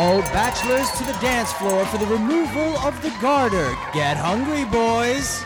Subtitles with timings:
[0.00, 3.76] All bachelors to the dance floor for the removal of the garter.
[3.92, 5.44] Get hungry, boys.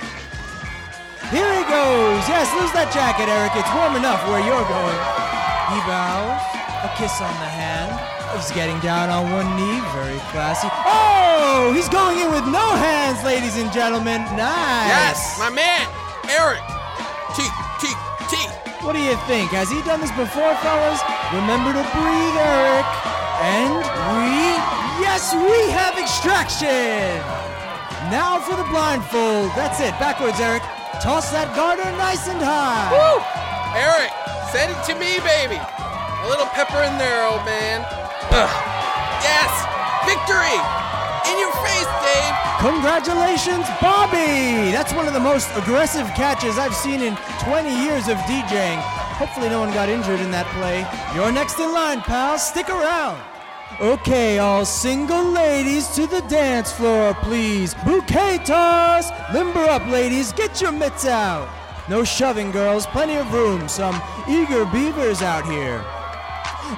[1.34, 2.22] Here he goes.
[2.30, 3.50] Yes, lose that jacket, Eric.
[3.58, 5.00] It's warm enough where you're going.
[5.74, 6.38] He bows.
[6.86, 7.98] A kiss on the hand.
[8.38, 9.82] He's getting down on one knee.
[9.90, 10.70] Very classy.
[10.86, 14.22] Oh, he's going in with no hands, ladies and gentlemen.
[14.38, 14.86] Nice.
[14.86, 15.82] Yes, my man,
[16.30, 16.62] Eric.
[17.34, 17.42] T,
[17.82, 17.90] T,
[18.30, 18.38] T.
[18.86, 19.50] What do you think?
[19.50, 21.02] Has he done this before, fellas?
[21.34, 22.83] Remember to breathe, Eric.
[25.34, 27.18] We have extraction.
[28.10, 29.50] Now for the blindfold.
[29.58, 29.90] That's it.
[29.98, 30.62] Backwards, Eric.
[31.02, 32.86] Toss that garter nice and high.
[32.94, 33.18] Woo!
[33.74, 34.14] Eric,
[34.54, 35.58] send it to me, baby.
[35.58, 37.82] A little pepper in there, old man.
[38.30, 38.54] Ugh.
[39.20, 39.52] Yes,
[40.06, 40.54] victory!
[41.26, 42.34] In your face, Dave.
[42.62, 44.70] Congratulations, Bobby!
[44.70, 48.78] That's one of the most aggressive catches I've seen in 20 years of DJing.
[49.18, 50.86] Hopefully, no one got injured in that play.
[51.12, 52.38] You're next in line, pal.
[52.38, 53.18] Stick around.
[53.80, 57.74] Okay, all single ladies to the dance floor, please.
[57.84, 59.10] Bouquet toss!
[59.32, 60.32] Limber up, ladies.
[60.32, 61.48] Get your mitts out.
[61.88, 62.86] No shoving, girls.
[62.86, 63.68] Plenty of room.
[63.68, 65.84] Some eager beavers out here.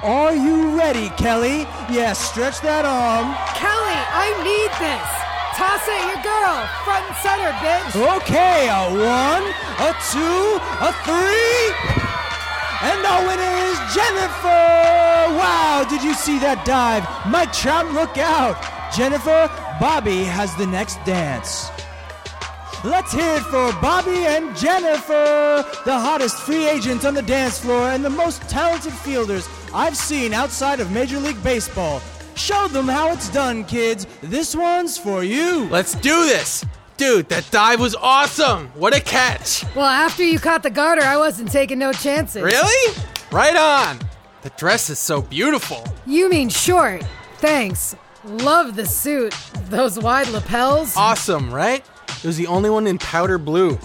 [0.01, 1.69] Are you ready, Kelly?
[1.87, 3.29] Yes, stretch that arm.
[3.53, 5.09] Kelly, I need this.
[5.53, 6.65] Toss it, your girl.
[6.81, 7.93] Front and center, bitch.
[8.17, 9.45] Okay, a one,
[9.85, 11.97] a two, a three.
[12.81, 15.06] And our winner is Jennifer!
[15.37, 17.03] Wow, did you see that dive?
[17.31, 18.57] Mike Trout, look out!
[18.91, 19.47] Jennifer,
[19.79, 21.69] Bobby has the next dance.
[22.83, 27.89] Let's hear it for Bobby and Jennifer, the hottest free agents on the dance floor
[27.89, 32.01] and the most talented fielders I've seen outside of Major League Baseball.
[32.33, 34.07] Show them how it's done, kids.
[34.23, 35.67] This one's for you.
[35.69, 36.65] Let's do this.
[36.97, 38.69] Dude, that dive was awesome.
[38.69, 39.63] What a catch.
[39.75, 42.41] Well, after you caught the garter, I wasn't taking no chances.
[42.41, 42.95] Really?
[43.31, 43.99] Right on.
[44.41, 45.83] The dress is so beautiful.
[46.05, 47.03] You mean short.
[47.37, 47.95] Thanks.
[48.23, 49.33] Love the suit.
[49.69, 50.95] Those wide lapels.
[50.95, 51.83] Awesome, right?
[52.09, 53.77] It was the only one in powder blue.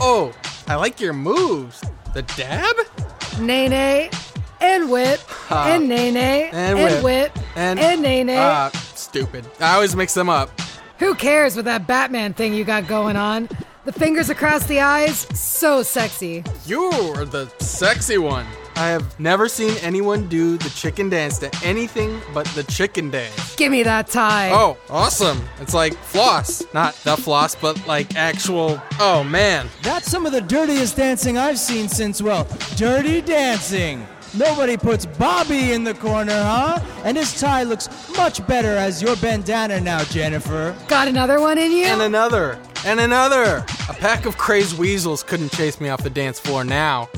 [0.00, 0.32] Oh,
[0.66, 1.82] I like your moves.
[2.14, 2.74] The dab?
[3.40, 4.10] Nae nae.
[4.60, 5.20] And whip.
[5.50, 6.50] and nae nae.
[6.52, 7.02] and whip.
[7.04, 7.38] whip.
[7.54, 8.36] And, And- nae nae.
[8.38, 9.44] Ah, stupid.
[9.60, 10.50] I always mix them up.
[10.98, 13.48] Who cares with that Batman thing you got going on?
[13.86, 16.42] The fingers across the eyes, so sexy.
[16.66, 18.44] You're the sexy one.
[18.74, 23.54] I have never seen anyone do the chicken dance to anything but the chicken dance.
[23.54, 24.50] Give me that tie.
[24.50, 25.40] Oh, awesome.
[25.60, 26.64] It's like floss.
[26.74, 28.82] Not the floss, but like actual.
[28.98, 29.68] Oh, man.
[29.82, 34.04] That's some of the dirtiest dancing I've seen since, well, dirty dancing.
[34.34, 36.80] Nobody puts Bobby in the corner, huh?
[37.04, 40.76] And his tie looks much better as your bandana now, Jennifer.
[40.88, 41.84] Got another one in you?
[41.84, 42.58] And another.
[42.84, 43.64] And another.
[43.88, 47.08] A pack of crazed weasels couldn't chase me off the dance floor now.